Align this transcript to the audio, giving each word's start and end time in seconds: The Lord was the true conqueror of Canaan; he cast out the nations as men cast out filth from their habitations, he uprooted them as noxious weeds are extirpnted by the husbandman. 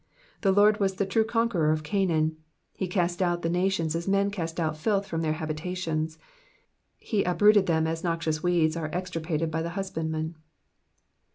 The 0.41 0.51
Lord 0.51 0.79
was 0.79 0.95
the 0.95 1.05
true 1.05 1.23
conqueror 1.23 1.71
of 1.71 1.83
Canaan; 1.83 2.37
he 2.73 2.87
cast 2.87 3.21
out 3.21 3.43
the 3.43 3.51
nations 3.51 3.95
as 3.95 4.07
men 4.07 4.31
cast 4.31 4.59
out 4.59 4.75
filth 4.75 5.05
from 5.05 5.21
their 5.21 5.33
habitations, 5.33 6.17
he 6.97 7.23
uprooted 7.23 7.67
them 7.67 7.85
as 7.85 8.03
noxious 8.03 8.41
weeds 8.41 8.75
are 8.75 8.89
extirpnted 8.91 9.51
by 9.51 9.61
the 9.61 9.69
husbandman. 9.77 10.37